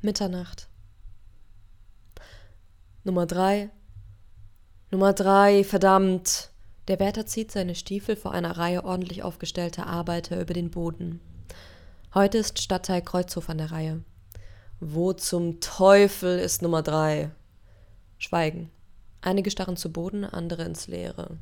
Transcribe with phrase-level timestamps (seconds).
[0.00, 0.68] Mitternacht.
[3.02, 3.70] Nummer drei.
[4.92, 6.50] Nummer drei, verdammt.
[6.86, 11.20] Der Wärter zieht seine Stiefel vor einer Reihe ordentlich aufgestellter Arbeiter über den Boden.
[12.14, 14.04] Heute ist Stadtteil Kreuzhof an der Reihe.
[14.78, 17.32] Wo zum Teufel ist Nummer drei?
[18.18, 18.70] Schweigen.
[19.20, 21.38] Einige starren zu Boden, andere ins Leere.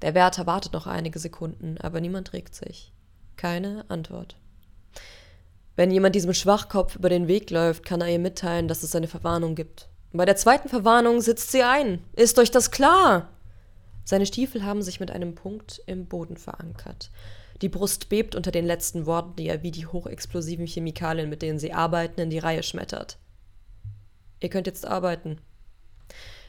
[0.00, 2.94] Der Wärter wartet noch einige Sekunden, aber niemand regt sich.
[3.36, 4.39] Keine Antwort.
[5.80, 9.08] Wenn jemand diesem Schwachkopf über den Weg läuft, kann er ihr mitteilen, dass es eine
[9.08, 9.88] Verwarnung gibt.
[10.12, 12.04] Bei der zweiten Verwarnung sitzt sie ein.
[12.12, 13.30] Ist euch das klar?
[14.04, 17.10] Seine Stiefel haben sich mit einem Punkt im Boden verankert.
[17.62, 21.58] Die Brust bebt unter den letzten Worten, die er wie die hochexplosiven Chemikalien, mit denen
[21.58, 23.16] sie arbeiten, in die Reihe schmettert.
[24.40, 25.38] Ihr könnt jetzt arbeiten.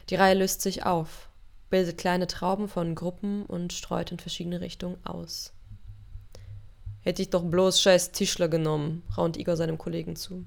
[0.09, 1.29] Die Reihe löst sich auf,
[1.69, 5.53] bildet kleine Trauben von Gruppen und streut in verschiedene Richtungen aus.
[7.03, 10.45] Hätte ich doch bloß scheiß Tischler genommen, raunt Igor seinem Kollegen zu.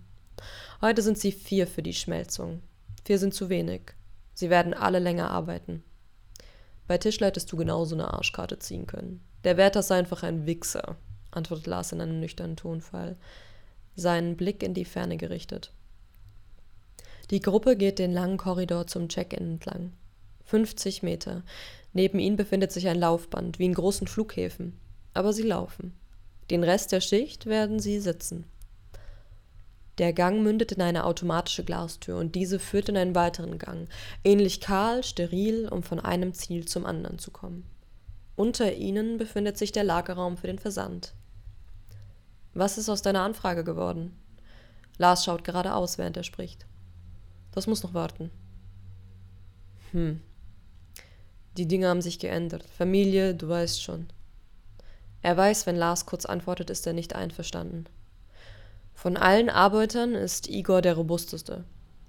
[0.80, 2.62] Heute sind sie vier für die Schmelzung.
[3.04, 3.92] Vier sind zu wenig.
[4.34, 5.82] Sie werden alle länger arbeiten.
[6.86, 9.20] Bei Tischler hättest du genauso eine Arschkarte ziehen können.
[9.44, 10.96] Der Wärter ist einfach ein Wichser,
[11.30, 13.16] antwortet Lars in einem nüchternen Tonfall,
[13.96, 15.72] seinen Blick in die Ferne gerichtet.
[17.30, 19.92] Die Gruppe geht den langen Korridor zum Check-in entlang.
[20.44, 21.42] 50 Meter.
[21.92, 24.78] Neben ihnen befindet sich ein Laufband, wie in großen Flughäfen.
[25.14, 25.94] Aber sie laufen.
[26.50, 28.44] Den Rest der Schicht werden sie sitzen.
[29.98, 33.88] Der Gang mündet in eine automatische Glastür und diese führt in einen weiteren Gang,
[34.24, 37.64] ähnlich kahl, steril, um von einem Ziel zum anderen zu kommen.
[38.36, 41.14] Unter ihnen befindet sich der Lagerraum für den Versand.
[42.52, 44.16] Was ist aus deiner Anfrage geworden?
[44.98, 46.66] Lars schaut geradeaus, während er spricht.
[47.52, 48.30] Das muss noch warten.
[49.92, 50.20] Hm.
[51.56, 52.64] Die Dinge haben sich geändert.
[52.64, 54.08] Familie, du weißt schon.
[55.24, 57.86] Er weiß, wenn Lars kurz antwortet, ist er nicht einverstanden.
[58.92, 61.64] Von allen Arbeitern ist Igor der robusteste.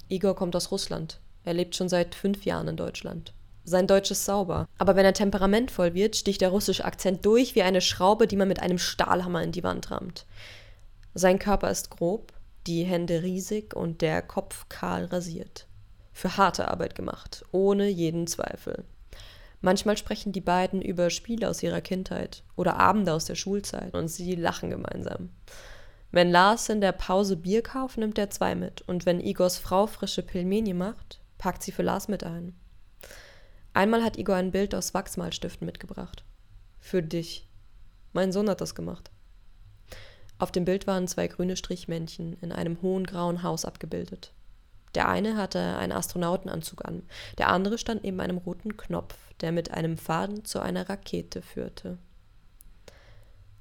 [0.09, 1.21] Igor kommt aus Russland.
[1.45, 3.33] Er lebt schon seit fünf Jahren in Deutschland.
[3.63, 4.67] Sein Deutsch ist sauber.
[4.77, 8.49] Aber wenn er temperamentvoll wird, sticht der russische Akzent durch wie eine Schraube, die man
[8.49, 10.25] mit einem Stahlhammer in die Wand rammt.
[11.13, 12.33] Sein Körper ist grob,
[12.67, 15.67] die Hände riesig und der Kopf kahl rasiert.
[16.11, 18.83] Für harte Arbeit gemacht, ohne jeden Zweifel.
[19.65, 24.09] Manchmal sprechen die beiden über Spiele aus ihrer Kindheit oder Abende aus der Schulzeit und
[24.09, 25.31] sie lachen gemeinsam.
[26.11, 28.83] Wenn Lars in der Pause Bier kauft, nimmt er zwei mit.
[28.83, 32.53] Und wenn Igors Frau frische Pilmeni macht, packt sie für Lars mit ein.
[33.73, 36.23] Einmal hat Igor ein Bild aus Wachsmalstiften mitgebracht.
[36.79, 37.47] Für dich.
[38.13, 39.09] Mein Sohn hat das gemacht.
[40.37, 44.31] Auf dem Bild waren zwei grüne Strichmännchen in einem hohen grauen Haus abgebildet.
[44.95, 47.03] Der eine hatte einen Astronautenanzug an,
[47.37, 51.97] der andere stand neben einem roten Knopf, der mit einem Faden zu einer Rakete führte.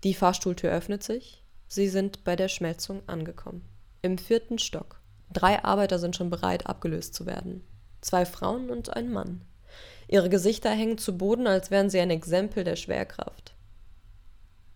[0.04, 3.62] Die Fahrstuhltür öffnet sich, Sie sind bei der Schmelzung angekommen.
[4.00, 5.00] Im vierten Stock.
[5.32, 7.64] Drei Arbeiter sind schon bereit, abgelöst zu werden.
[8.00, 9.40] Zwei Frauen und ein Mann.
[10.06, 13.33] Ihre Gesichter hängen zu Boden, als wären sie ein Exempel der Schwerkraft.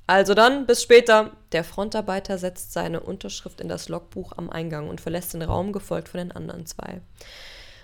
[0.08, 1.32] Also dann, bis später.
[1.52, 6.08] Der Frontarbeiter setzt seine Unterschrift in das Logbuch am Eingang und verlässt den Raum, gefolgt
[6.08, 7.02] von den anderen zwei.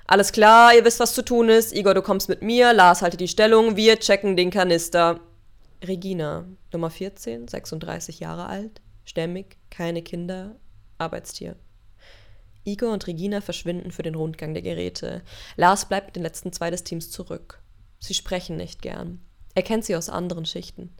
[0.07, 1.75] Alles klar, ihr wisst, was zu tun ist.
[1.75, 2.73] Igor, du kommst mit mir.
[2.73, 3.77] Lars, halte die Stellung.
[3.77, 5.21] Wir checken den Kanister.
[5.87, 10.57] Regina, Nummer 14, 36 Jahre alt, stämmig, keine Kinder,
[10.97, 11.57] Arbeitstier.
[12.65, 15.21] Igor und Regina verschwinden für den Rundgang der Geräte.
[15.57, 17.61] Lars bleibt mit den letzten zwei des Teams zurück.
[17.99, 19.21] Sie sprechen nicht gern.
[19.55, 20.95] Er kennt sie aus anderen Schichten.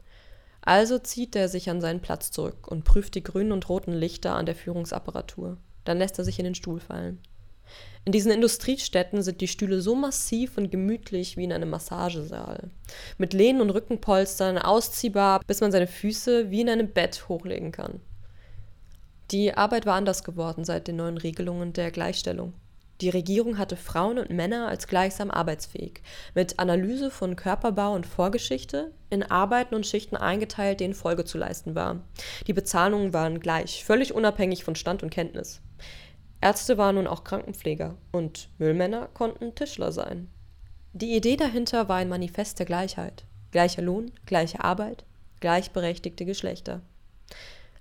[0.65, 4.35] Also zieht er sich an seinen Platz zurück und prüft die grünen und roten Lichter
[4.35, 5.57] an der Führungsapparatur.
[5.83, 7.19] Dann lässt er sich in den Stuhl fallen.
[8.03, 12.69] In diesen Industriestädten sind die Stühle so massiv und gemütlich wie in einem Massagesaal.
[13.17, 18.01] Mit Lehnen und Rückenpolstern ausziehbar, bis man seine Füße wie in einem Bett hochlegen kann.
[19.31, 22.53] Die Arbeit war anders geworden seit den neuen Regelungen der Gleichstellung.
[23.01, 26.01] Die Regierung hatte Frauen und Männer als gleichsam arbeitsfähig,
[26.33, 31.75] mit Analyse von Körperbau und Vorgeschichte, in Arbeiten und Schichten eingeteilt, denen Folge zu leisten
[31.75, 31.99] war.
[32.47, 35.61] Die Bezahlungen waren gleich, völlig unabhängig von Stand und Kenntnis.
[36.39, 40.29] Ärzte waren nun auch Krankenpfleger und Müllmänner konnten Tischler sein.
[40.93, 43.25] Die Idee dahinter war ein Manifest der Gleichheit.
[43.51, 45.03] Gleicher Lohn, gleiche Arbeit,
[45.41, 46.81] gleichberechtigte Geschlechter.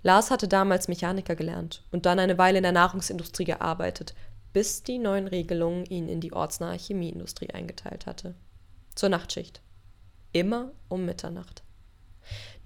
[0.03, 4.15] Lars hatte damals Mechaniker gelernt und dann eine Weile in der Nahrungsindustrie gearbeitet,
[4.55, 8.35] bis die neuen Regelungen ihn in die ortsnahe Chemieindustrie eingeteilt hatte.
[8.95, 9.61] Zur Nachtschicht.
[10.33, 11.62] Immer um Mitternacht.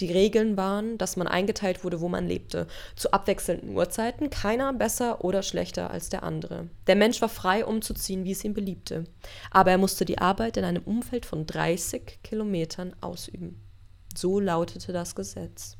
[0.00, 5.24] Die Regeln waren, dass man eingeteilt wurde, wo man lebte, zu abwechselnden Uhrzeiten, keiner besser
[5.24, 6.68] oder schlechter als der andere.
[6.86, 9.04] Der Mensch war frei, umzuziehen, wie es ihm beliebte,
[9.50, 13.60] aber er musste die Arbeit in einem Umfeld von 30 Kilometern ausüben.
[14.14, 15.76] So lautete das Gesetz.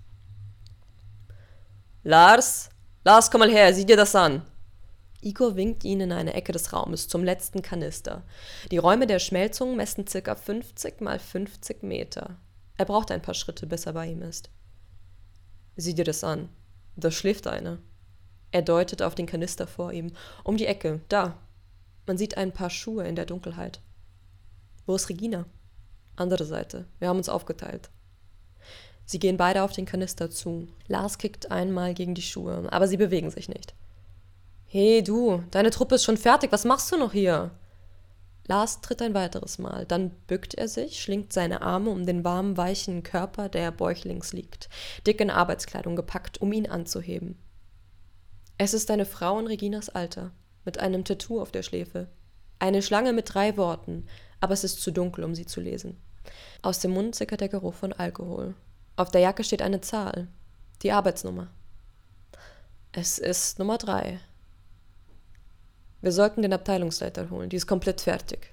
[2.02, 2.70] Lars,
[3.04, 4.42] Lars, komm mal her, sieh dir das an.
[5.20, 8.22] Igor winkt ihn in eine Ecke des Raumes zum letzten Kanister.
[8.70, 10.34] Die Räume der Schmelzung messen ca.
[10.34, 12.36] 50 mal 50 Meter.
[12.76, 14.50] Er braucht ein paar Schritte, bis er bei ihm ist.
[15.76, 16.48] Sieh dir das an.
[16.94, 17.78] Da schläft einer.
[18.52, 20.12] Er deutet auf den Kanister vor ihm.
[20.44, 21.38] Um die Ecke, da.
[22.06, 23.80] Man sieht ein paar Schuhe in der Dunkelheit.
[24.86, 25.46] Wo ist Regina?
[26.16, 26.86] Andere Seite.
[26.98, 27.90] Wir haben uns aufgeteilt.
[29.04, 30.68] Sie gehen beide auf den Kanister zu.
[30.86, 33.74] Lars kickt einmal gegen die Schuhe, aber sie bewegen sich nicht.
[34.70, 37.52] Hey du, deine Truppe ist schon fertig, was machst du noch hier?
[38.48, 42.58] Lars tritt ein weiteres Mal, dann bückt er sich, schlingt seine Arme um den warmen,
[42.58, 44.68] weichen Körper, der bäuchlings liegt,
[45.06, 47.38] dick in Arbeitskleidung gepackt, um ihn anzuheben.
[48.58, 50.32] Es ist eine Frau in Reginas Alter,
[50.66, 52.08] mit einem Tattoo auf der Schläfe.
[52.58, 54.06] Eine Schlange mit drei Worten,
[54.38, 55.96] aber es ist zu dunkel, um sie zu lesen.
[56.60, 58.54] Aus dem Mund sickert der Geruch von Alkohol.
[58.96, 60.28] Auf der Jacke steht eine Zahl,
[60.82, 61.48] die Arbeitsnummer.
[62.92, 64.20] Es ist Nummer drei.
[66.00, 68.52] Wir sollten den Abteilungsleiter holen, die ist komplett fertig.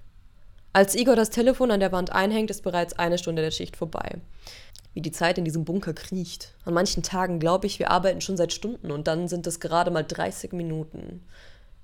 [0.73, 4.17] Als Igor das Telefon an der Wand einhängt, ist bereits eine Stunde der Schicht vorbei.
[4.93, 6.53] Wie die Zeit in diesem Bunker kriecht.
[6.65, 9.91] An manchen Tagen glaube ich, wir arbeiten schon seit Stunden und dann sind es gerade
[9.91, 11.23] mal 30 Minuten.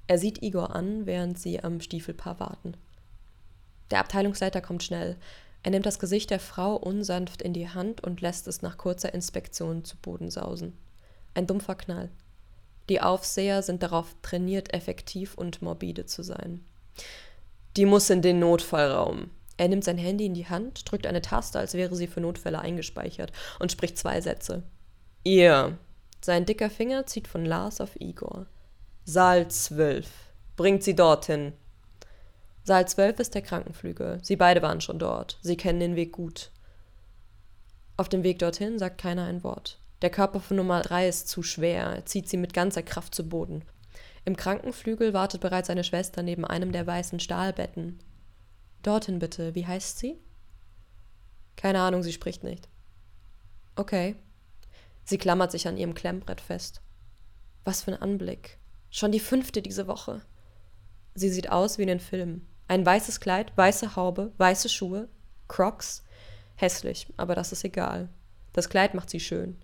[0.08, 2.74] Er sieht Igor an, während sie am Stiefelpaar warten.
[3.92, 5.16] Der Abteilungsleiter kommt schnell.
[5.64, 9.14] Er nimmt das Gesicht der Frau unsanft in die Hand und lässt es nach kurzer
[9.14, 10.74] Inspektion zu Boden sausen.
[11.34, 12.10] Ein dumpfer Knall.
[12.92, 16.62] Die Aufseher sind darauf trainiert, effektiv und morbide zu sein.
[17.78, 19.32] Die muss in den Notfallraum.
[19.56, 22.60] Er nimmt sein Handy in die Hand, drückt eine Taste, als wäre sie für Notfälle
[22.60, 24.64] eingespeichert, und spricht zwei Sätze.
[25.24, 25.78] Ihr.
[26.20, 28.48] Sein dicker Finger zieht von Lars auf Igor.
[29.06, 30.10] Saal 12.
[30.58, 31.54] Bringt sie dorthin.
[32.66, 34.20] Saal 12 ist der Krankenflügel.
[34.22, 35.40] Sie beide waren schon dort.
[35.42, 36.52] Sie kennen den Weg gut.
[37.96, 39.81] Auf dem Weg dorthin sagt keiner ein Wort.
[40.02, 43.28] Der Körper von Nummer 3 ist zu schwer, er zieht sie mit ganzer Kraft zu
[43.28, 43.64] Boden.
[44.26, 48.00] Im Krankenflügel wartet bereits eine Schwester neben einem der weißen Stahlbetten.
[48.84, 50.20] Dorthin bitte, wie heißt sie?
[51.56, 52.68] Keine Ahnung, sie spricht nicht.
[53.76, 54.16] Okay.
[55.04, 56.82] Sie klammert sich an ihrem Klemmbrett fest.
[57.64, 58.58] Was für ein Anblick.
[58.90, 60.22] Schon die fünfte diese Woche.
[61.14, 62.48] Sie sieht aus wie in den Filmen.
[62.68, 65.10] Ein weißes Kleid, weiße Haube, weiße Schuhe,
[65.48, 66.04] Crocs.
[66.56, 68.10] Hässlich, aber das ist egal.
[68.54, 69.58] Das Kleid macht sie schön.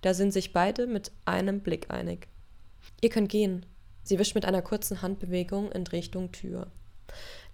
[0.00, 2.28] Da sind sich beide mit einem Blick einig.
[3.00, 3.66] Ihr könnt gehen.
[4.02, 6.68] Sie wischt mit einer kurzen Handbewegung in Richtung Tür.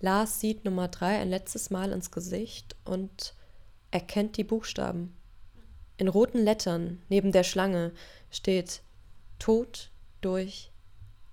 [0.00, 3.34] Lars sieht Nummer drei ein letztes Mal ins Gesicht und
[3.90, 5.16] erkennt die Buchstaben.
[5.96, 7.92] In roten Lettern neben der Schlange
[8.30, 8.82] steht
[9.38, 9.90] Tod
[10.20, 10.72] durch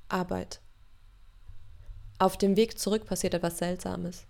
[0.07, 0.61] Arbeit.
[2.19, 4.25] Auf dem Weg zurück passiert etwas Seltsames.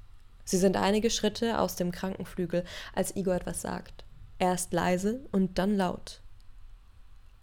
[0.46, 2.64] Sie sind einige Schritte aus dem Krankenflügel,
[2.94, 4.06] als Igor etwas sagt.
[4.40, 6.21] Erst leise und dann laut.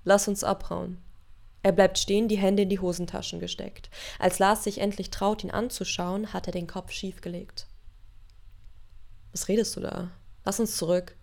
[0.08, 0.96] Lass uns abhauen.
[1.62, 3.90] Er bleibt stehen, die Hände in die Hosentaschen gesteckt.
[4.18, 7.66] Als Lars sich endlich traut, ihn anzuschauen, hat er den Kopf schiefgelegt.
[9.32, 10.10] Was redest du da?
[10.46, 11.14] Lass uns zurück.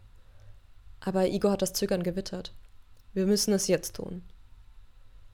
[0.99, 2.53] Aber Igor hat das Zögern gewittert.
[3.15, 4.21] Wir müssen es jetzt tun.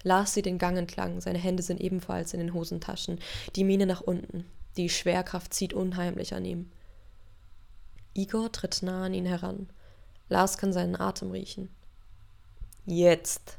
[0.03, 3.19] Lars sieht den Gang entlang, seine Hände sind ebenfalls in den Hosentaschen,
[3.57, 4.45] die Miene nach unten.
[4.77, 6.71] Die Schwerkraft zieht unheimlich an ihm.
[8.13, 9.69] Igor tritt nah an ihn heran.
[10.30, 11.68] Lars kann seinen Atem riechen.
[12.86, 13.57] Jetzt.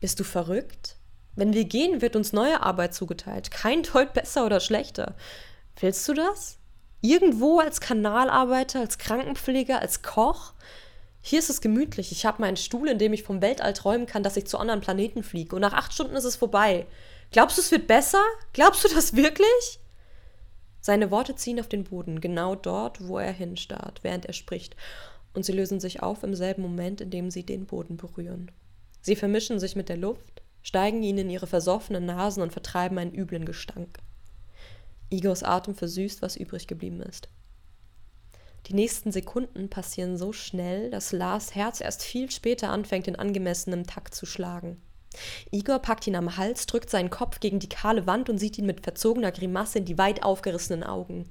[0.00, 0.96] Bist du verrückt?
[1.34, 3.50] Wenn wir gehen, wird uns neue Arbeit zugeteilt.
[3.50, 5.16] Kein Deut besser oder schlechter.
[5.80, 6.58] Willst du das?
[7.00, 10.52] Irgendwo als Kanalarbeiter, als Krankenpfleger, als Koch?
[11.20, 12.12] Hier ist es gemütlich.
[12.12, 14.80] Ich habe meinen Stuhl, in dem ich vom Weltall träumen kann, dass ich zu anderen
[14.80, 15.56] Planeten fliege.
[15.56, 16.86] Und nach acht Stunden ist es vorbei.
[17.32, 18.22] Glaubst du, es wird besser?
[18.52, 19.80] Glaubst du das wirklich?
[20.80, 24.76] Seine Worte ziehen auf den Boden, genau dort, wo er hinstarrt, während er spricht
[25.36, 28.50] und sie lösen sich auf im selben Moment, in dem sie den Boden berühren.
[29.02, 33.14] Sie vermischen sich mit der Luft, steigen ihnen in ihre versoffenen Nasen und vertreiben einen
[33.14, 33.98] üblen Gestank.
[35.10, 37.28] Igors Atem versüßt, was übrig geblieben ist.
[38.66, 43.86] Die nächsten Sekunden passieren so schnell, dass Lars Herz erst viel später anfängt, in angemessenem
[43.86, 44.82] Takt zu schlagen.
[45.50, 48.66] Igor packt ihn am Hals, drückt seinen Kopf gegen die kahle Wand und sieht ihn
[48.66, 51.28] mit verzogener Grimasse in die weit aufgerissenen Augen.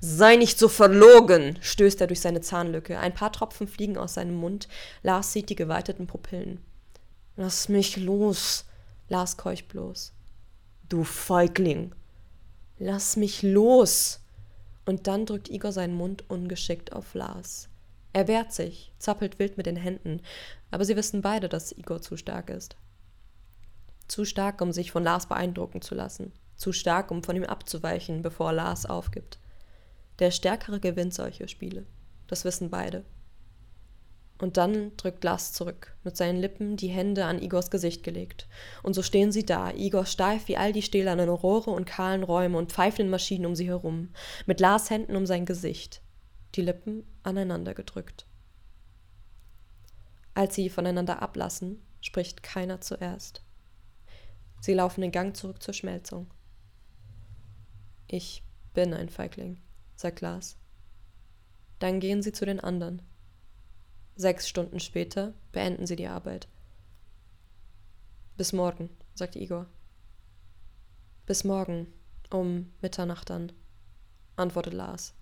[0.00, 2.98] Sei nicht so verlogen, stößt er durch seine Zahnlücke.
[2.98, 4.68] Ein paar Tropfen fliegen aus seinem Mund.
[5.02, 6.60] Lars sieht die geweiteten Pupillen.
[7.36, 8.64] Lass mich los.
[9.08, 10.12] Lars keucht bloß.
[10.88, 11.94] Du Feigling.
[12.78, 14.20] Lass mich los.
[14.86, 17.68] Und dann drückt Igor seinen Mund ungeschickt auf Lars.
[18.12, 20.22] Er wehrt sich, zappelt wild mit den Händen,
[20.70, 22.76] aber sie wissen beide, dass Igor zu stark ist.
[24.08, 26.32] Zu stark, um sich von Lars beeindrucken zu lassen.
[26.56, 29.38] Zu stark, um von ihm abzuweichen, bevor Lars aufgibt.
[30.18, 31.86] Der Stärkere gewinnt solche Spiele.
[32.26, 33.04] Das wissen beide.
[34.38, 38.46] Und dann drückt Lars zurück, mit seinen Lippen die Hände an Igors Gesicht gelegt.
[38.84, 42.56] Und so stehen sie da, Igor steif wie all die stählernen Rohre und kahlen Räume
[42.56, 44.10] und pfeifenden Maschinen um sie herum,
[44.46, 46.02] mit Lars Händen um sein Gesicht,
[46.54, 48.26] die Lippen aneinander gedrückt.
[50.34, 53.42] Als sie voneinander ablassen, spricht keiner zuerst.
[54.60, 56.28] Sie laufen den Gang zurück zur Schmelzung.
[58.06, 58.42] Ich
[58.74, 59.60] bin ein Feigling,
[59.96, 60.56] sagt Lars.
[61.78, 63.02] Dann gehen sie zu den anderen.
[64.16, 66.48] Sechs Stunden später beenden sie die Arbeit.
[68.36, 69.66] Bis morgen, sagt Igor.
[71.26, 71.92] Bis morgen,
[72.30, 73.52] um Mitternacht dann,
[74.36, 75.14] antwortet Lars.